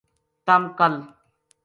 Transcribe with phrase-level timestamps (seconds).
[0.45, 0.93] تم کل